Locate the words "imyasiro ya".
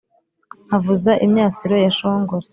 1.25-1.89